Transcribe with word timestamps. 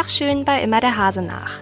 Tag 0.00 0.08
schön 0.08 0.46
bei 0.46 0.62
Immer 0.62 0.80
der 0.80 0.96
Hase 0.96 1.20
nach. 1.20 1.60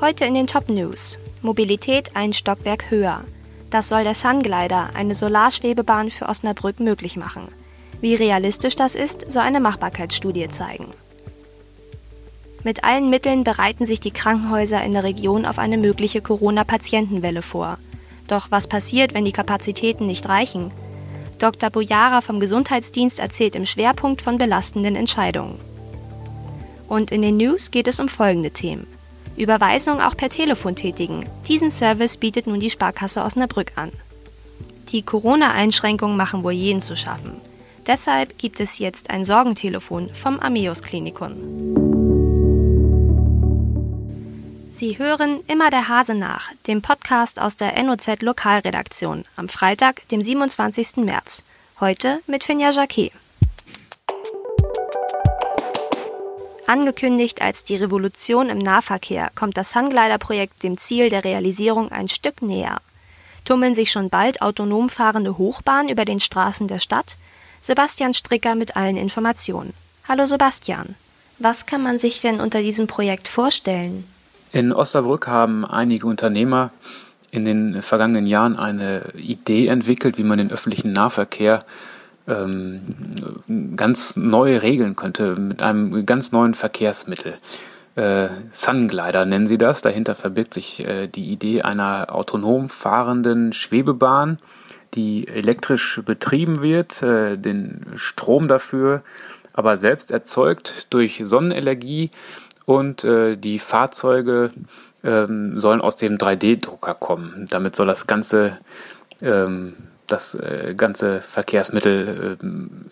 Heute 0.00 0.24
in 0.24 0.34
den 0.34 0.48
Top 0.48 0.68
News. 0.68 1.20
Mobilität 1.42 2.10
ein 2.16 2.32
Stockwerk 2.32 2.90
höher. 2.90 3.22
Das 3.70 3.88
soll 3.88 4.02
der 4.02 4.16
Sunglider, 4.16 4.90
eine 4.94 5.14
Solarschwebebahn 5.14 6.10
für 6.10 6.28
Osnabrück, 6.28 6.80
möglich 6.80 7.16
machen. 7.16 7.46
Wie 8.00 8.16
realistisch 8.16 8.74
das 8.74 8.96
ist, 8.96 9.30
soll 9.30 9.42
eine 9.42 9.60
Machbarkeitsstudie 9.60 10.48
zeigen. 10.48 10.88
Mit 12.64 12.82
allen 12.82 13.10
Mitteln 13.10 13.44
bereiten 13.44 13.86
sich 13.86 14.00
die 14.00 14.10
Krankenhäuser 14.10 14.82
in 14.82 14.94
der 14.94 15.04
Region 15.04 15.46
auf 15.46 15.60
eine 15.60 15.78
mögliche 15.78 16.20
Corona-Patientenwelle 16.20 17.42
vor. 17.42 17.78
Doch 18.26 18.50
was 18.50 18.66
passiert, 18.66 19.14
wenn 19.14 19.24
die 19.24 19.30
Kapazitäten 19.30 20.06
nicht 20.06 20.28
reichen? 20.28 20.72
Dr. 21.38 21.70
Bojara 21.70 22.22
vom 22.22 22.40
Gesundheitsdienst 22.40 23.20
erzählt 23.20 23.54
im 23.54 23.66
Schwerpunkt 23.66 24.20
von 24.20 24.36
belastenden 24.36 24.96
Entscheidungen. 24.96 25.60
Und 26.88 27.10
in 27.10 27.22
den 27.22 27.36
News 27.36 27.70
geht 27.70 27.88
es 27.88 28.00
um 28.00 28.08
folgende 28.08 28.50
Themen. 28.50 28.86
Überweisung 29.36 30.00
auch 30.00 30.16
per 30.16 30.28
Telefon 30.28 30.76
tätigen. 30.76 31.24
Diesen 31.48 31.70
Service 31.70 32.16
bietet 32.16 32.46
nun 32.46 32.60
die 32.60 32.70
Sparkasse 32.70 33.22
Osnabrück 33.22 33.72
an. 33.76 33.90
Die 34.90 35.02
Corona-Einschränkungen 35.02 36.16
machen 36.16 36.44
wohl 36.44 36.52
jeden 36.52 36.82
zu 36.82 36.96
schaffen. 36.96 37.40
Deshalb 37.86 38.38
gibt 38.38 38.60
es 38.60 38.78
jetzt 38.78 39.10
ein 39.10 39.24
Sorgentelefon 39.24 40.14
vom 40.14 40.38
Ameus 40.38 40.82
Klinikum. 40.82 41.32
Sie 44.70 44.98
hören 44.98 45.40
immer 45.48 45.70
der 45.70 45.88
Hase 45.88 46.14
nach, 46.14 46.50
dem 46.66 46.80
Podcast 46.80 47.38
aus 47.38 47.56
der 47.56 47.82
NOZ 47.82 48.22
Lokalredaktion 48.22 49.24
am 49.36 49.48
Freitag, 49.48 50.08
dem 50.08 50.22
27. 50.22 50.96
März. 50.96 51.44
Heute 51.80 52.20
mit 52.26 52.44
Finja 52.44 52.70
Jacquet. 52.70 53.12
Angekündigt 56.66 57.42
als 57.42 57.64
die 57.64 57.76
Revolution 57.76 58.48
im 58.48 58.58
Nahverkehr, 58.58 59.30
kommt 59.34 59.56
das 59.56 59.70
Sunglider-Projekt 59.70 60.62
dem 60.62 60.78
Ziel 60.78 61.10
der 61.10 61.24
Realisierung 61.24 61.90
ein 61.90 62.08
Stück 62.08 62.40
näher. 62.40 62.80
Tummeln 63.44 63.74
sich 63.74 63.90
schon 63.90 64.10
bald 64.10 64.40
autonom 64.40 64.88
fahrende 64.88 65.36
Hochbahnen 65.38 65.88
über 65.88 66.04
den 66.04 66.20
Straßen 66.20 66.68
der 66.68 66.78
Stadt? 66.78 67.16
Sebastian 67.60 68.14
Stricker 68.14 68.54
mit 68.54 68.76
allen 68.76 68.96
Informationen. 68.96 69.74
Hallo 70.06 70.26
Sebastian. 70.26 70.94
Was 71.38 71.66
kann 71.66 71.82
man 71.82 71.98
sich 71.98 72.20
denn 72.20 72.40
unter 72.40 72.60
diesem 72.62 72.86
Projekt 72.86 73.26
vorstellen? 73.26 74.04
In 74.52 74.72
Osnabrück 74.72 75.26
haben 75.26 75.64
einige 75.64 76.06
Unternehmer 76.06 76.70
in 77.32 77.44
den 77.44 77.82
vergangenen 77.82 78.26
Jahren 78.26 78.56
eine 78.56 79.12
Idee 79.14 79.66
entwickelt, 79.66 80.18
wie 80.18 80.24
man 80.24 80.38
den 80.38 80.52
öffentlichen 80.52 80.92
Nahverkehr 80.92 81.64
ähm, 82.28 83.74
ganz 83.76 84.16
neu 84.16 84.58
regeln 84.58 84.96
könnte 84.96 85.36
mit 85.36 85.62
einem 85.62 86.06
ganz 86.06 86.32
neuen 86.32 86.54
Verkehrsmittel. 86.54 87.34
Äh, 87.94 88.28
Sunglider 88.50 89.24
nennen 89.24 89.46
sie 89.46 89.58
das. 89.58 89.82
Dahinter 89.82 90.14
verbirgt 90.14 90.54
sich 90.54 90.80
äh, 90.86 91.08
die 91.08 91.30
Idee 91.30 91.62
einer 91.62 92.14
autonom 92.14 92.68
fahrenden 92.68 93.52
Schwebebahn, 93.52 94.38
die 94.94 95.28
elektrisch 95.28 96.00
betrieben 96.04 96.62
wird, 96.62 97.02
äh, 97.02 97.36
den 97.36 97.86
Strom 97.96 98.48
dafür 98.48 99.02
aber 99.52 99.78
selbst 99.78 100.10
erzeugt 100.10 100.86
durch 100.90 101.20
Sonnenenergie 101.24 102.10
und 102.64 103.04
äh, 103.04 103.36
die 103.36 103.58
Fahrzeuge 103.58 104.52
ähm, 105.04 105.58
sollen 105.58 105.80
aus 105.80 105.96
dem 105.96 106.16
3D-Drucker 106.16 106.94
kommen. 106.94 107.46
Damit 107.50 107.76
soll 107.76 107.86
das 107.86 108.06
ganze 108.06 108.58
ähm, 109.20 109.74
das 110.06 110.34
äh, 110.34 110.74
ganze 110.76 111.20
Verkehrsmittel 111.20 112.38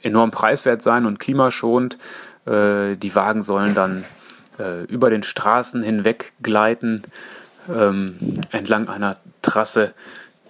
äh, 0.03 0.07
enorm 0.07 0.31
preiswert 0.31 0.83
sein 0.83 1.07
und 1.07 1.19
klimaschonend. 1.21 1.99
Äh, 2.47 2.97
die 2.97 3.15
Wagen 3.15 3.43
sollen 3.43 3.75
dann 3.75 4.05
äh, 4.59 4.85
über 4.85 5.11
den 5.11 5.23
Straßen 5.23 5.83
hinweg 5.83 6.33
gleiten 6.43 7.03
ähm, 7.69 8.35
entlang 8.51 8.89
einer 8.89 9.17
Trasse, 9.43 9.95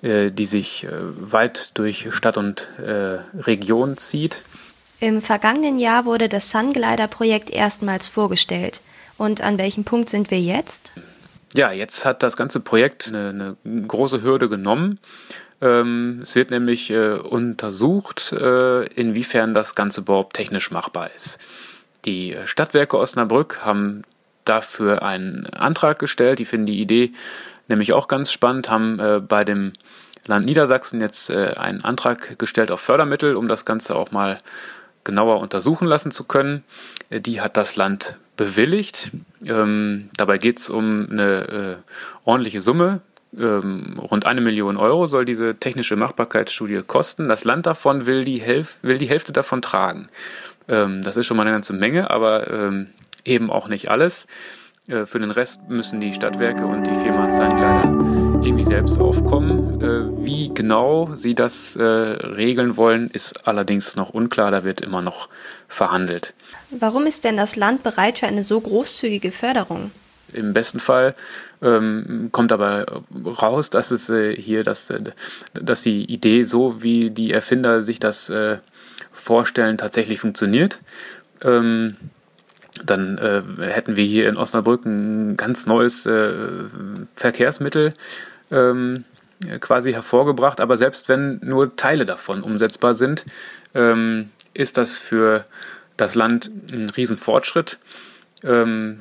äh, 0.03 0.31
die 0.31 0.47
sich 0.47 0.85
äh, 0.85 0.91
weit 0.93 1.73
durch 1.75 2.09
Stadt 2.13 2.37
und 2.37 2.69
Region 2.79 3.97
zieht. 3.97 4.43
Im 5.01 5.23
vergangenen 5.23 5.79
Jahr 5.79 6.05
wurde 6.05 6.29
das 6.29 6.51
Sunglider-Projekt 6.51 7.51
erstmals 7.51 8.07
vorgestellt. 8.09 8.83
Und 9.17 9.41
an 9.41 9.59
welchem 9.59 9.85
Punkt 9.85 10.09
sind 10.11 10.31
wir 10.31 10.41
jetzt? 10.41 10.93
Ja, 11.55 11.73
jetzt 11.73 12.05
hat 12.05 12.23
das 12.23 12.37
ganze 12.37 12.61
Projekt 12.61 13.09
eine, 13.09 13.57
eine 13.65 13.83
große 13.83 14.23
Hürde 14.23 14.49
genommen. 14.49 14.99
Ähm, 15.61 16.21
es 16.23 16.35
wird 16.35 16.51
nämlich 16.51 16.91
äh, 16.91 17.15
untersucht, 17.15 18.33
äh, 18.33 18.85
inwiefern 18.87 19.55
das 19.55 19.75
Ganze 19.75 20.01
überhaupt 20.01 20.37
technisch 20.37 20.71
machbar 20.71 21.11
ist. 21.15 21.39
Die 22.05 22.37
Stadtwerke 22.47 22.99
Osnabrück 22.99 23.65
haben 23.65 24.03
dafür 24.45 25.03
einen 25.03 25.47
Antrag 25.47 25.99
gestellt. 25.99 26.39
Die 26.39 26.45
finden 26.45 26.67
die 26.67 26.81
Idee 26.81 27.13
nämlich 27.69 27.93
auch 27.93 28.09
ganz 28.09 28.33
spannend, 28.33 28.71
haben 28.71 28.99
äh, 28.99 29.21
bei 29.21 29.45
dem 29.45 29.73
Land 30.27 30.47
Niedersachsen 30.47 31.01
jetzt 31.01 31.31
äh, 31.31 31.55
einen 31.57 31.83
Antrag 31.83 32.39
gestellt 32.39 32.71
auf 32.71 32.81
Fördermittel, 32.81 33.37
um 33.37 33.49
das 33.49 33.65
Ganze 33.65 33.97
auch 33.97 34.11
mal 34.11 34.41
genauer 35.05 35.41
untersuchen 35.41 35.87
lassen 35.87 36.11
zu 36.11 36.25
können. 36.25 36.65
Äh, 37.09 37.21
die 37.21 37.41
hat 37.41 37.57
das 37.57 37.77
Land 37.77 38.17
bewilligt. 38.37 39.11
Ähm, 39.45 40.11
dabei 40.17 40.39
geht 40.39 40.59
es 40.59 40.71
um 40.71 41.09
eine 41.11 41.49
äh, 41.49 41.77
ordentliche 42.25 42.61
Summe. 42.61 43.01
Ähm, 43.39 43.99
rund 43.99 44.27
eine 44.27 44.41
Million 44.41 44.77
Euro 44.77 45.07
soll 45.07 45.25
diese 45.25 45.55
technische 45.55 45.97
Machbarkeitsstudie 45.97 46.83
kosten. 46.87 47.29
Das 47.29 47.45
Land 47.45 47.67
davon 47.67 48.07
will 48.07 48.25
die, 48.25 48.41
Hälf 48.41 48.79
will 48.83 48.99
die 48.99 49.09
Hälfte 49.09 49.33
davon 49.33 49.63
tragen. 49.63 50.09
Ähm, 50.69 51.03
das 51.05 51.17
ist 51.17 51.27
schon 51.27 51.37
mal 51.37 51.45
eine 51.45 51.53
ganze 51.53 51.73
Menge, 51.73 52.11
aber 52.11 52.51
ähm, 52.51 52.89
eben 53.25 53.51
auch 53.51 53.69
nicht 53.69 53.91
alles. 53.91 54.27
Äh, 54.89 55.07
für 55.07 55.21
den 55.21 55.31
Rest 55.31 55.61
müssen 55.69 56.01
die 56.01 56.13
Stadtwerke 56.13 56.67
und 56.67 56.87
die 56.87 56.95
Firma 56.95 57.31
Sandkleider 57.31 57.85
irgendwie 58.43 58.65
selbst 58.65 58.99
aufkommen. 58.99 59.81
Äh, 59.81 60.25
wie 60.25 60.53
genau 60.53 61.15
sie 61.15 61.35
das 61.35 61.77
äh, 61.77 61.83
regeln 61.83 62.77
wollen, 62.77 63.11
ist 63.11 63.47
allerdings 63.47 63.97
noch 63.97 64.11
unklar. 64.11 64.51
Da 64.51 64.65
wird 64.65 64.81
immer 64.81 65.03
noch 65.03 65.29
verhandelt. 65.69 66.35
Warum 66.71 67.07
ist 67.07 67.25
denn 67.25 67.37
das 67.37 67.57
Land 67.57 67.83
bereit 67.83 68.19
für 68.19 68.27
eine 68.27 68.43
so 68.43 68.61
großzügige 68.61 69.31
Förderung? 69.31 69.93
Im 70.33 70.53
besten 70.53 70.81
Fall 70.81 71.15
ähm, 71.63 72.31
kommt 72.33 72.53
aber 72.53 73.03
raus, 73.25 73.71
dass 73.71 73.91
es 73.91 74.09
äh, 74.11 74.35
hier, 74.35 74.65
dass, 74.65 74.91
äh, 74.91 75.01
dass 75.55 75.83
die 75.83 76.05
Idee 76.05 76.43
so, 76.43 76.83
wie 76.83 77.11
die 77.11 77.33
Erfinder 77.33 77.83
sich 77.83 77.99
das 77.99 78.31
äh, 78.31 78.59
vorstellen, 79.13 79.79
tatsächlich 79.79 80.21
funktioniert. 80.21 80.81
Ähm, 81.43 81.97
dann 82.85 83.19
äh, 83.19 83.43
hätten 83.61 83.97
wir 83.97 84.05
hier 84.05 84.29
in 84.29 84.37
Osnabrück 84.37 84.85
ein 84.85 85.37
ganz 85.37 85.67
neues 85.67 86.07
äh, 86.07 86.33
Verkehrsmittel 87.15 87.95
ähm, 88.51 89.05
quasi 89.61 89.93
hervorgebracht. 89.93 90.61
Aber 90.61 90.77
selbst 90.77 91.09
wenn 91.09 91.41
nur 91.43 91.77
Teile 91.77 92.07
davon 92.07 92.43
umsetzbar 92.43 92.95
sind, 92.95 93.25
ähm, 93.75 94.31
ist 94.55 94.77
das 94.77 94.97
für 94.97 95.45
das 95.97 96.15
Land 96.15 96.51
ein 96.73 96.91
Riesenfortschritt, 96.91 97.79
ähm, 98.43 99.01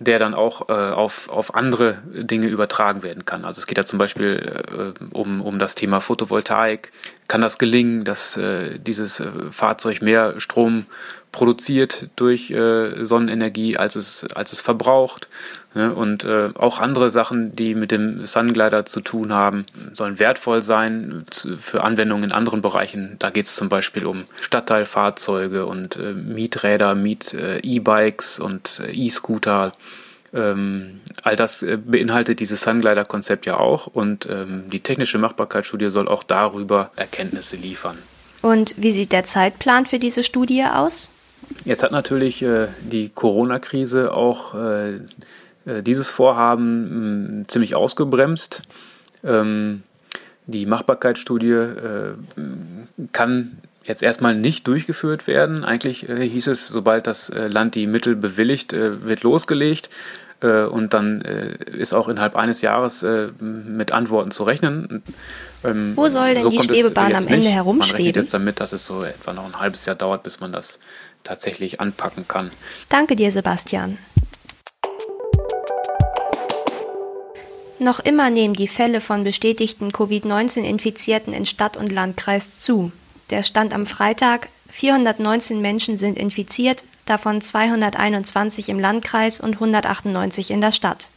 der 0.00 0.18
dann 0.18 0.34
auch 0.34 0.68
äh, 0.68 0.72
auf, 0.72 1.28
auf 1.28 1.54
andere 1.54 1.98
Dinge 2.12 2.46
übertragen 2.46 3.02
werden 3.02 3.24
kann. 3.24 3.44
Also 3.44 3.58
es 3.58 3.66
geht 3.66 3.78
ja 3.78 3.84
zum 3.84 3.98
Beispiel 3.98 4.94
äh, 5.00 5.04
um, 5.12 5.40
um 5.40 5.58
das 5.58 5.74
Thema 5.74 6.00
Photovoltaik. 6.00 6.92
Kann 7.26 7.40
das 7.40 7.58
gelingen, 7.58 8.04
dass 8.04 8.36
äh, 8.36 8.78
dieses 8.78 9.20
äh, 9.20 9.30
Fahrzeug 9.50 10.02
mehr 10.02 10.40
Strom 10.40 10.86
produziert 11.32 12.08
durch 12.16 12.50
äh, 12.50 13.04
Sonnenenergie, 13.04 13.76
als 13.76 13.96
es, 13.96 14.26
als 14.34 14.52
es 14.52 14.60
verbraucht. 14.60 15.28
Ne? 15.74 15.94
Und 15.94 16.24
äh, 16.24 16.50
auch 16.54 16.80
andere 16.80 17.10
Sachen, 17.10 17.54
die 17.54 17.74
mit 17.74 17.90
dem 17.90 18.26
Sunglider 18.26 18.86
zu 18.86 19.00
tun 19.00 19.32
haben, 19.32 19.66
sollen 19.92 20.18
wertvoll 20.18 20.62
sein 20.62 21.24
für 21.58 21.84
Anwendungen 21.84 22.24
in 22.24 22.32
anderen 22.32 22.62
Bereichen. 22.62 23.16
Da 23.18 23.30
geht 23.30 23.46
es 23.46 23.56
zum 23.56 23.68
Beispiel 23.68 24.06
um 24.06 24.24
Stadtteilfahrzeuge 24.40 25.66
und 25.66 25.96
äh, 25.96 26.12
Mieträder, 26.12 26.94
Miet-E-Bikes 26.94 28.38
äh, 28.38 28.42
und 28.42 28.80
äh, 28.84 28.90
E-Scooter. 28.92 29.74
Ähm, 30.34 31.00
all 31.22 31.36
das 31.36 31.62
äh, 31.62 31.76
beinhaltet 31.76 32.40
dieses 32.40 32.62
Sunglider-Konzept 32.62 33.46
ja 33.46 33.58
auch 33.58 33.86
und 33.86 34.26
ähm, 34.30 34.64
die 34.70 34.80
technische 34.80 35.18
Machbarkeitsstudie 35.18 35.90
soll 35.90 36.08
auch 36.08 36.22
darüber 36.22 36.90
Erkenntnisse 36.96 37.56
liefern. 37.56 37.96
Und 38.42 38.74
wie 38.76 38.92
sieht 38.92 39.12
der 39.12 39.24
Zeitplan 39.24 39.86
für 39.86 39.98
diese 39.98 40.22
Studie 40.22 40.64
aus? 40.64 41.10
Jetzt 41.64 41.82
hat 41.82 41.92
natürlich 41.92 42.42
äh, 42.42 42.68
die 42.80 43.10
Corona-Krise 43.10 44.12
auch 44.14 44.54
äh, 44.54 44.94
äh 45.66 45.82
dieses 45.82 46.10
Vorhaben 46.10 47.40
mh, 47.40 47.48
ziemlich 47.48 47.74
ausgebremst. 47.74 48.62
Ähm, 49.24 49.82
die 50.46 50.64
Machbarkeitsstudie 50.64 51.50
äh, 51.50 52.14
kann 53.12 53.58
jetzt 53.84 54.02
erstmal 54.02 54.34
nicht 54.34 54.66
durchgeführt 54.66 55.26
werden. 55.26 55.64
Eigentlich 55.64 56.08
äh, 56.08 56.26
hieß 56.26 56.46
es, 56.46 56.68
sobald 56.68 57.06
das 57.06 57.28
äh, 57.28 57.48
Land 57.48 57.74
die 57.74 57.86
Mittel 57.86 58.16
bewilligt, 58.16 58.72
wird 58.72 59.22
losgelegt. 59.22 59.90
und 60.40 60.94
dann 60.94 61.20
ist 61.20 61.94
auch 61.94 62.08
innerhalb 62.08 62.36
eines 62.36 62.62
Jahres 62.62 63.04
mit 63.40 63.90
Antworten 63.90 64.30
zu 64.30 64.44
rechnen. 64.44 65.02
Ähm, 65.64 65.94
Wo 65.96 66.06
soll 66.06 66.34
denn 66.34 66.44
so 66.44 66.50
die 66.50 66.60
Schwebebahn 66.60 67.12
am 67.12 67.26
Ende 67.26 67.48
herumschweben? 67.48 67.90
Man 67.90 68.06
rechnet 68.06 68.16
jetzt 68.16 68.34
damit, 68.34 68.60
dass 68.60 68.72
es 68.72 68.86
so 68.86 69.02
etwa 69.02 69.32
noch 69.32 69.46
ein 69.46 69.58
halbes 69.58 69.84
Jahr 69.86 69.96
dauert, 69.96 70.22
bis 70.22 70.38
man 70.38 70.52
das 70.52 70.78
tatsächlich 71.28 71.80
anpacken 71.80 72.26
kann. 72.26 72.50
Danke 72.88 73.14
dir, 73.14 73.30
Sebastian. 73.30 73.98
Noch 77.78 78.00
immer 78.00 78.30
nehmen 78.30 78.54
die 78.54 78.66
Fälle 78.66 79.00
von 79.00 79.22
bestätigten 79.22 79.92
Covid-19-Infizierten 79.92 81.32
in 81.32 81.46
Stadt 81.46 81.76
und 81.76 81.92
Landkreis 81.92 82.58
zu. 82.58 82.90
Der 83.30 83.44
Stand 83.44 83.72
am 83.72 83.86
Freitag 83.86 84.48
419 84.70 85.60
Menschen 85.60 85.96
sind 85.96 86.18
infiziert, 86.18 86.84
davon 87.06 87.40
221 87.40 88.68
im 88.68 88.80
Landkreis 88.80 89.38
und 89.38 89.54
198 89.54 90.50
in 90.50 90.60
der 90.60 90.72
Stadt. 90.72 91.10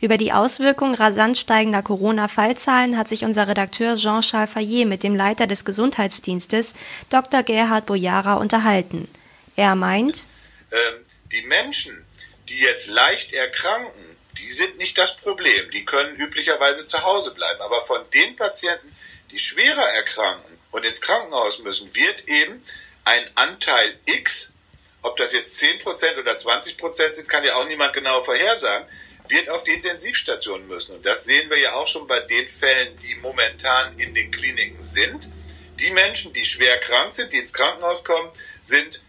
Über 0.00 0.16
die 0.16 0.32
Auswirkungen 0.32 0.94
rasant 0.94 1.36
steigender 1.36 1.82
Corona-Fallzahlen 1.82 2.96
hat 2.96 3.08
sich 3.08 3.24
unser 3.24 3.48
Redakteur 3.48 3.96
Jean-Charles 3.96 4.50
Fayet 4.50 4.86
mit 4.86 5.02
dem 5.02 5.16
Leiter 5.16 5.46
des 5.46 5.64
Gesundheitsdienstes, 5.64 6.74
Dr. 7.08 7.42
Gerhard 7.42 7.86
Bojara, 7.86 8.34
unterhalten. 8.34 9.08
Er 9.56 9.74
meint, 9.74 10.26
ähm, 10.70 11.04
die 11.32 11.42
Menschen, 11.42 12.04
die 12.48 12.58
jetzt 12.58 12.88
leicht 12.88 13.32
erkranken, 13.32 14.16
die 14.38 14.48
sind 14.48 14.78
nicht 14.78 14.98
das 14.98 15.16
Problem. 15.16 15.70
Die 15.70 15.84
können 15.84 16.16
üblicherweise 16.16 16.86
zu 16.86 17.02
Hause 17.02 17.32
bleiben. 17.32 17.60
Aber 17.60 17.86
von 17.86 18.00
den 18.12 18.36
Patienten, 18.36 18.94
die 19.30 19.38
schwerer 19.38 19.88
erkranken 19.94 20.58
und 20.72 20.84
ins 20.84 21.00
Krankenhaus 21.00 21.60
müssen, 21.60 21.94
wird 21.94 22.28
eben 22.28 22.62
ein 23.04 23.24
Anteil 23.36 23.98
X, 24.06 24.54
ob 25.02 25.16
das 25.18 25.32
jetzt 25.32 25.62
10% 25.62 26.18
oder 26.18 26.32
20% 26.32 27.14
sind, 27.14 27.28
kann 27.28 27.44
ja 27.44 27.56
auch 27.56 27.66
niemand 27.66 27.92
genau 27.92 28.22
vorhersagen, 28.22 28.88
wird 29.28 29.48
auf 29.50 29.64
die 29.64 29.72
Intensivstation 29.72 30.66
müssen. 30.66 30.96
Und 30.96 31.06
das 31.06 31.24
sehen 31.24 31.48
wir 31.50 31.58
ja 31.58 31.74
auch 31.74 31.86
schon 31.86 32.06
bei 32.06 32.20
den 32.20 32.48
Fällen, 32.48 32.98
die 32.98 33.14
momentan 33.16 33.98
in 33.98 34.14
den 34.14 34.30
Kliniken 34.30 34.82
sind. 34.82 35.30
Die 35.78 35.90
Menschen, 35.90 36.32
die 36.32 36.44
schwer 36.44 36.78
krank 36.80 37.14
sind, 37.14 37.32
die 37.32 37.38
ins 37.38 37.52
Krankenhaus 37.52 38.04
kommen, 38.04 38.30
sind 38.60 39.02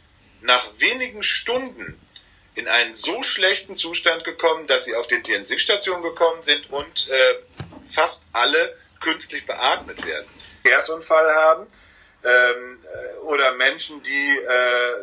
nach 0.45 0.65
wenigen 0.77 1.23
Stunden 1.23 1.99
in 2.55 2.67
einen 2.67 2.93
so 2.93 3.21
schlechten 3.21 3.75
Zustand 3.75 4.23
gekommen, 4.23 4.67
dass 4.67 4.85
sie 4.85 4.95
auf 4.95 5.07
die 5.07 5.15
Intensivstation 5.15 6.01
gekommen 6.01 6.41
sind 6.41 6.69
und 6.71 7.09
äh, 7.09 7.35
fast 7.85 8.27
alle 8.31 8.77
künstlich 9.01 9.45
beatmet 9.45 10.05
werden. 10.05 10.25
Verkehrsunfall 10.61 11.35
haben 11.35 11.67
ähm, 12.23 12.79
äh, 12.83 13.17
oder 13.25 13.53
Menschen, 13.53 14.01
die 14.03 14.37
äh, 14.37 14.95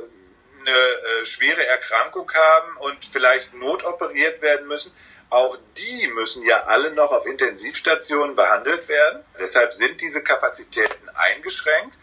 eine 0.60 0.78
äh, 0.78 1.24
schwere 1.24 1.66
Erkrankung 1.66 2.30
haben 2.32 2.76
und 2.78 3.04
vielleicht 3.04 3.52
notoperiert 3.54 4.40
werden 4.42 4.66
müssen, 4.66 4.92
auch 5.28 5.56
die 5.76 6.08
müssen 6.08 6.44
ja 6.44 6.64
alle 6.64 6.92
noch 6.92 7.10
auf 7.10 7.26
Intensivstationen 7.26 8.36
behandelt 8.36 8.88
werden. 8.88 9.24
Deshalb 9.38 9.72
sind 9.72 10.00
diese 10.00 10.22
Kapazitäten 10.22 11.08
eingeschränkt. 11.14 11.96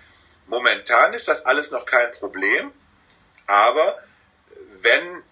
Momentan 0.47 1.13
ist 1.13 1.27
das 1.27 1.45
alles 1.45 1.69
noch 1.69 1.85
kein 1.85 2.11
Problem, 2.13 2.71
aber 3.49 3.97
wenn 4.81 5.23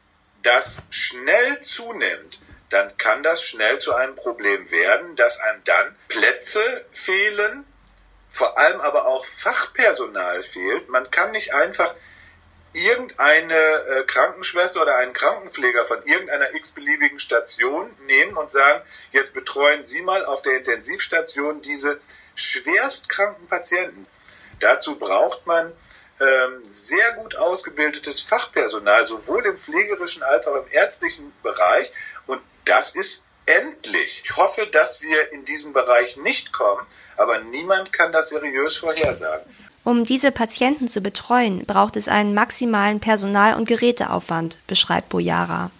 das 0.41 0.81
schnell 0.89 1.61
zunimmt, 1.61 2.39
dann 2.69 2.97
kann 2.97 3.23
das 3.23 3.43
schnell 3.43 3.79
zu 3.79 3.93
einem 3.95 4.15
Problem 4.15 4.71
werden, 4.71 5.15
dass 5.15 5.39
einem 5.39 5.63
dann 5.63 5.95
Plätze 6.09 6.85
fehlen, 6.91 7.65
vor 8.29 8.57
allem 8.57 8.81
aber 8.81 9.07
auch 9.07 9.25
Fachpersonal 9.25 10.43
fehlt. 10.43 10.89
Man 10.89 11.09
kann 11.11 11.31
nicht 11.31 11.53
einfach 11.53 11.93
irgendeine 12.73 13.55
äh, 13.55 14.03
Krankenschwester 14.05 14.81
oder 14.81 14.97
einen 14.97 15.13
Krankenpfleger 15.13 15.85
von 15.85 16.03
irgendeiner 16.05 16.53
x-beliebigen 16.55 17.19
Station 17.19 17.89
nehmen 18.05 18.35
und 18.35 18.51
sagen, 18.51 18.81
jetzt 19.11 19.33
betreuen 19.33 19.85
Sie 19.85 20.01
mal 20.01 20.25
auf 20.25 20.41
der 20.41 20.57
Intensivstation 20.57 21.61
diese 21.61 21.99
schwerstkranken 22.35 23.47
Patienten. 23.47 24.05
Dazu 24.59 24.99
braucht 24.99 25.47
man 25.47 25.71
sehr 26.65 27.11
gut 27.13 27.35
ausgebildetes 27.35 28.21
Fachpersonal, 28.21 29.05
sowohl 29.05 29.45
im 29.45 29.57
pflegerischen 29.57 30.23
als 30.23 30.47
auch 30.47 30.55
im 30.55 30.71
ärztlichen 30.71 31.31
Bereich. 31.43 31.91
Und 32.25 32.41
das 32.65 32.95
ist 32.95 33.27
endlich. 33.45 34.23
Ich 34.25 34.35
hoffe, 34.35 34.67
dass 34.67 35.01
wir 35.01 35.31
in 35.31 35.45
diesen 35.45 35.73
Bereich 35.73 36.17
nicht 36.17 36.51
kommen, 36.53 36.85
aber 37.17 37.39
niemand 37.39 37.93
kann 37.93 38.11
das 38.11 38.29
seriös 38.29 38.77
vorhersagen. 38.77 39.45
Um 39.83 40.03
diese 40.03 40.31
Patienten 40.31 40.89
zu 40.89 40.99
betreuen, 40.99 41.65
braucht 41.65 41.95
es 41.95 42.09
einen 42.09 42.33
maximalen 42.33 42.99
Personal- 42.99 43.55
und 43.55 43.67
Geräteaufwand, 43.67 44.57
beschreibt 44.67 45.09
Bojara. 45.09 45.71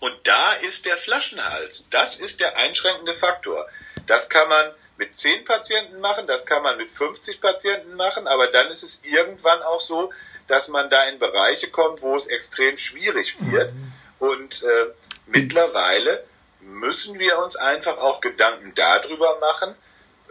Und 0.00 0.14
da 0.24 0.52
ist 0.66 0.84
der 0.84 0.98
Flaschenhals. 0.98 1.86
Das 1.88 2.16
ist 2.16 2.40
der 2.40 2.58
einschränkende 2.58 3.14
Faktor. 3.14 3.66
Das 4.06 4.28
kann 4.28 4.46
man 4.50 4.70
mit 4.96 5.14
10 5.14 5.44
Patienten 5.44 6.00
machen, 6.00 6.26
das 6.26 6.46
kann 6.46 6.62
man 6.62 6.76
mit 6.76 6.90
50 6.90 7.40
Patienten 7.40 7.94
machen, 7.94 8.26
aber 8.26 8.46
dann 8.48 8.68
ist 8.68 8.82
es 8.82 9.04
irgendwann 9.04 9.62
auch 9.62 9.80
so, 9.80 10.12
dass 10.46 10.68
man 10.68 10.90
da 10.90 11.08
in 11.08 11.18
Bereiche 11.18 11.68
kommt, 11.68 12.02
wo 12.02 12.16
es 12.16 12.26
extrem 12.26 12.76
schwierig 12.76 13.36
wird. 13.40 13.72
Mhm. 13.72 13.92
Und 14.18 14.62
äh, 14.62 14.86
mittlerweile 15.26 16.24
müssen 16.60 17.18
wir 17.18 17.38
uns 17.38 17.56
einfach 17.56 17.98
auch 17.98 18.20
Gedanken 18.20 18.72
darüber 18.74 19.38
machen, 19.40 19.74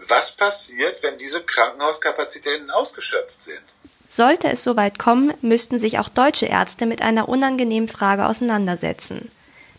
was 0.08 0.36
passiert, 0.36 1.02
wenn 1.04 1.18
diese 1.18 1.44
Krankenhauskapazitäten 1.44 2.72
ausgeschöpft 2.72 3.42
sind. 3.42 3.62
Sollte 4.10 4.50
es 4.50 4.64
soweit 4.64 5.00
kommen, 5.00 5.34
müssten 5.42 5.80
sich 5.80 5.98
auch 6.00 6.10
deutsche 6.10 6.46
Ärzte 6.46 6.86
mit 6.86 7.02
einer 7.02 7.30
unangenehmen 7.30 7.90
Frage 7.90 8.28
auseinandersetzen. 8.28 9.32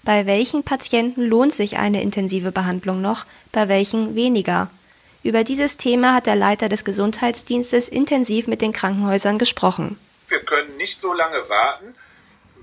Bei 0.05 0.27
welchen 0.27 0.65
Patienten 0.65 1.23
lohnt 1.23 1.55
sich 1.55 1.79
eine 1.79 2.03
intensive 2.03 2.53
Behandlung 2.53 3.01
noch, 3.01 3.25
bei 3.53 3.69
welchen 3.69 4.15
weniger? 4.15 4.71
Über 5.23 5.45
dieses 5.45 5.79
Thema 5.79 6.15
hat 6.15 6.27
der 6.27 6.37
Leiter 6.37 6.69
des 6.69 6.85
Gesundheitsdienstes 6.85 7.89
intensiv 7.89 8.47
mit 8.47 8.61
den 8.61 8.75
Krankenhäusern 8.75 9.39
gesprochen. 9.39 9.99
Wir 10.29 10.41
können 10.41 10.77
nicht 10.77 11.01
so 11.01 11.15
lange 11.15 11.49
warten, 11.49 11.95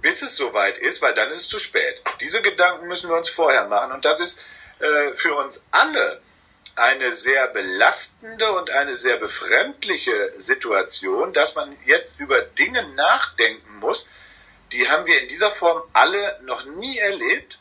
bis 0.02 0.22
es 0.22 0.38
soweit 0.38 0.78
ist, 0.78 1.02
weil 1.02 1.16
dann 1.16 1.32
ist 1.32 1.42
es 1.42 1.50
zu 1.50 1.58
spät. 1.58 2.02
Diese 2.22 2.44
Gedanken 2.44 2.88
müssen 2.88 3.10
wir 3.10 3.18
uns 3.18 3.30
vorher 3.30 3.68
machen 3.68 3.92
und 3.92 4.06
das 4.06 4.20
ist 4.20 4.46
äh, 4.80 5.14
für 5.14 5.34
uns 5.36 5.68
alle 5.72 6.22
eine 6.76 7.12
sehr 7.12 7.48
belastende 7.48 8.52
und 8.52 8.70
eine 8.70 8.96
sehr 8.96 9.18
befremdliche 9.18 10.34
Situation, 10.38 11.34
dass 11.34 11.56
man 11.56 11.76
jetzt 11.86 12.20
über 12.20 12.42
Dinge 12.42 12.88
nachdenken 12.96 13.80
muss, 13.80 14.08
die 14.74 14.90
haben 14.90 15.06
wir 15.06 15.22
in 15.22 15.28
dieser 15.28 15.52
Form 15.52 15.82
alle 15.94 16.40
noch 16.44 16.66
nie 16.66 16.98
erlebt. 16.98 17.60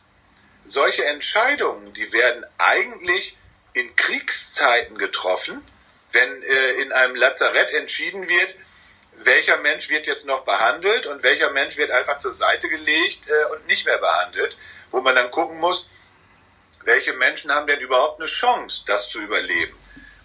Solche 0.64 1.04
Entscheidungen, 1.04 1.92
die 1.94 2.12
werden 2.12 2.44
eigentlich 2.58 3.36
in 3.72 3.94
Kriegszeiten 3.96 4.98
getroffen, 4.98 5.64
wenn 6.12 6.42
äh, 6.42 6.72
in 6.82 6.92
einem 6.92 7.14
Lazarett 7.14 7.72
entschieden 7.72 8.28
wird, 8.28 8.54
welcher 9.22 9.58
Mensch 9.58 9.90
wird 9.90 10.06
jetzt 10.06 10.26
noch 10.26 10.44
behandelt 10.44 11.06
und 11.06 11.22
welcher 11.22 11.50
Mensch 11.50 11.76
wird 11.76 11.90
einfach 11.90 12.18
zur 12.18 12.32
Seite 12.32 12.68
gelegt 12.68 13.28
äh, 13.28 13.52
und 13.52 13.66
nicht 13.66 13.86
mehr 13.86 13.98
behandelt, 13.98 14.56
wo 14.90 15.00
man 15.00 15.14
dann 15.14 15.30
gucken 15.30 15.58
muss, 15.58 15.88
welche 16.84 17.12
Menschen 17.14 17.52
haben 17.52 17.66
denn 17.66 17.80
überhaupt 17.80 18.20
eine 18.20 18.28
Chance, 18.28 18.84
das 18.86 19.10
zu 19.10 19.20
überleben. 19.20 19.76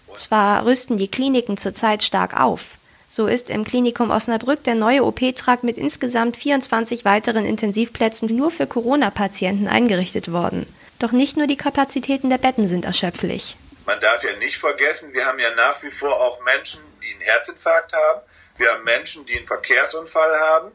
Und 0.06 0.18
Zwar 0.18 0.64
rüsten 0.64 0.96
die 0.96 1.10
Kliniken 1.10 1.56
zurzeit 1.56 2.02
stark 2.02 2.38
auf, 2.38 2.78
so 3.08 3.26
ist 3.26 3.50
im 3.50 3.64
Klinikum 3.64 4.10
Osnabrück 4.10 4.64
der 4.64 4.74
neue 4.74 5.04
OP-Trakt 5.04 5.64
mit 5.64 5.78
insgesamt 5.78 6.36
24 6.36 7.04
weiteren 7.04 7.44
Intensivplätzen 7.44 8.34
nur 8.34 8.50
für 8.50 8.66
Corona-Patienten 8.66 9.68
eingerichtet 9.68 10.32
worden. 10.32 10.66
Doch 10.98 11.12
nicht 11.12 11.36
nur 11.36 11.46
die 11.46 11.56
Kapazitäten 11.56 12.30
der 12.30 12.38
Betten 12.38 12.68
sind 12.68 12.84
erschöpflich. 12.84 13.56
Man 13.84 14.00
darf 14.00 14.24
ja 14.24 14.32
nicht 14.38 14.58
vergessen, 14.58 15.12
wir 15.12 15.26
haben 15.26 15.38
ja 15.38 15.54
nach 15.54 15.82
wie 15.82 15.90
vor 15.90 16.20
auch 16.20 16.42
Menschen, 16.42 16.80
die 17.02 17.12
einen 17.12 17.20
Herzinfarkt 17.20 17.92
haben. 17.92 18.20
Wir 18.56 18.72
haben 18.72 18.84
Menschen, 18.84 19.26
die 19.26 19.36
einen 19.36 19.46
Verkehrsunfall 19.46 20.40
haben. 20.40 20.72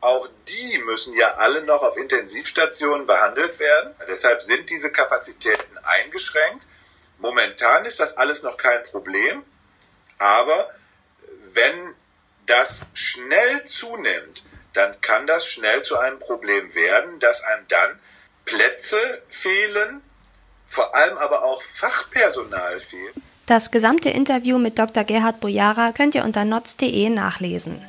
Auch 0.00 0.28
die 0.48 0.78
müssen 0.78 1.14
ja 1.14 1.34
alle 1.34 1.62
noch 1.62 1.82
auf 1.82 1.96
Intensivstationen 1.96 3.06
behandelt 3.06 3.58
werden. 3.58 3.94
Deshalb 4.08 4.42
sind 4.42 4.68
diese 4.68 4.90
Kapazitäten 4.90 5.78
eingeschränkt. 5.82 6.64
Momentan 7.18 7.84
ist 7.84 8.00
das 8.00 8.16
alles 8.16 8.42
noch 8.42 8.56
kein 8.56 8.82
Problem. 8.84 9.42
Aber 10.18 10.70
wenn 11.54 11.94
das 12.46 12.86
schnell 12.94 13.64
zunimmt, 13.64 14.42
dann 14.72 15.00
kann 15.00 15.26
das 15.26 15.46
schnell 15.46 15.82
zu 15.82 15.98
einem 15.98 16.18
Problem 16.18 16.74
werden, 16.74 17.20
dass 17.20 17.44
einem 17.44 17.66
dann 17.68 17.98
Plätze 18.44 19.22
fehlen, 19.28 20.02
vor 20.66 20.94
allem 20.94 21.18
aber 21.18 21.44
auch 21.44 21.62
Fachpersonal 21.62 22.80
fehlt. 22.80 23.14
Das 23.46 23.70
gesamte 23.70 24.10
Interview 24.10 24.58
mit 24.58 24.78
Dr. 24.78 25.04
Gerhard 25.04 25.40
Bojara 25.40 25.92
könnt 25.92 26.14
ihr 26.14 26.24
unter 26.24 26.44
notz.de 26.44 27.08
nachlesen. 27.08 27.82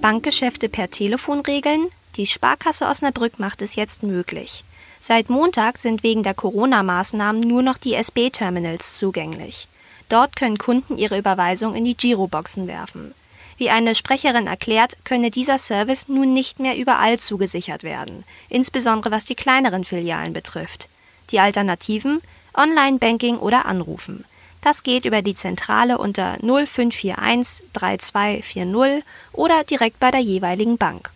Bankgeschäfte 0.00 0.68
per 0.68 0.90
Telefon 0.90 1.40
regeln? 1.40 1.88
Die 2.16 2.26
Sparkasse 2.26 2.86
Osnabrück 2.86 3.38
macht 3.38 3.62
es 3.62 3.76
jetzt 3.76 4.02
möglich. 4.02 4.64
Seit 4.98 5.30
Montag 5.30 5.78
sind 5.78 6.02
wegen 6.02 6.22
der 6.22 6.34
Corona-Maßnahmen 6.34 7.40
nur 7.40 7.62
noch 7.62 7.78
die 7.78 7.94
SB-Terminals 7.94 8.98
zugänglich. 8.98 9.68
Dort 10.08 10.36
können 10.36 10.58
Kunden 10.58 10.98
ihre 10.98 11.18
Überweisung 11.18 11.74
in 11.74 11.84
die 11.84 11.96
Giroboxen 11.96 12.66
werfen. 12.66 13.14
Wie 13.58 13.70
eine 13.70 13.94
Sprecherin 13.94 14.46
erklärt, 14.46 14.96
könne 15.04 15.30
dieser 15.30 15.58
Service 15.58 16.08
nun 16.08 16.32
nicht 16.32 16.60
mehr 16.60 16.76
überall 16.76 17.18
zugesichert 17.18 17.82
werden, 17.82 18.24
insbesondere 18.48 19.10
was 19.10 19.24
die 19.24 19.34
kleineren 19.34 19.84
Filialen 19.84 20.32
betrifft. 20.32 20.88
Die 21.30 21.40
Alternativen 21.40 22.20
Online-Banking 22.54 23.38
oder 23.38 23.66
Anrufen. 23.66 24.24
Das 24.60 24.82
geht 24.82 25.04
über 25.04 25.22
die 25.22 25.34
Zentrale 25.34 25.98
unter 25.98 26.38
0541 26.42 27.64
3240 27.72 29.04
oder 29.32 29.64
direkt 29.64 30.00
bei 30.00 30.10
der 30.10 30.20
jeweiligen 30.20 30.76
Bank. 30.76 31.10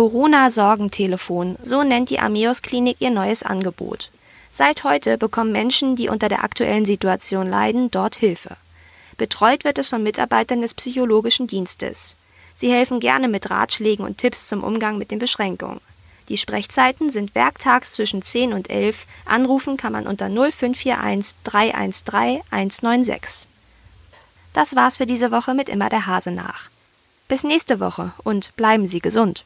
Corona-Sorgentelefon, 0.00 1.56
so 1.62 1.82
nennt 1.82 2.08
die 2.08 2.20
Ameos 2.20 2.62
Klinik 2.62 2.96
ihr 3.00 3.10
neues 3.10 3.42
Angebot. 3.42 4.10
Seit 4.48 4.82
heute 4.82 5.18
bekommen 5.18 5.52
Menschen, 5.52 5.94
die 5.94 6.08
unter 6.08 6.30
der 6.30 6.42
aktuellen 6.42 6.86
Situation 6.86 7.50
leiden, 7.50 7.90
dort 7.90 8.14
Hilfe. 8.14 8.56
Betreut 9.18 9.62
wird 9.62 9.76
es 9.76 9.88
von 9.88 10.02
Mitarbeitern 10.02 10.62
des 10.62 10.72
psychologischen 10.72 11.48
Dienstes. 11.48 12.16
Sie 12.54 12.72
helfen 12.72 12.98
gerne 12.98 13.28
mit 13.28 13.50
Ratschlägen 13.50 14.06
und 14.06 14.16
Tipps 14.16 14.48
zum 14.48 14.64
Umgang 14.64 14.96
mit 14.96 15.10
den 15.10 15.18
Beschränkungen. 15.18 15.82
Die 16.30 16.38
Sprechzeiten 16.38 17.10
sind 17.10 17.34
werktags 17.34 17.92
zwischen 17.92 18.22
10 18.22 18.54
und 18.54 18.70
11. 18.70 19.04
Anrufen 19.26 19.76
kann 19.76 19.92
man 19.92 20.06
unter 20.06 20.30
0541 20.30 21.36
313 21.44 22.40
196. 22.50 23.50
Das 24.54 24.74
war's 24.74 24.96
für 24.96 25.04
diese 25.04 25.30
Woche 25.30 25.52
mit 25.52 25.68
immer 25.68 25.90
der 25.90 26.06
Hase 26.06 26.30
nach. 26.30 26.70
Bis 27.28 27.44
nächste 27.44 27.80
Woche 27.80 28.14
und 28.24 28.56
bleiben 28.56 28.86
Sie 28.86 29.00
gesund. 29.00 29.44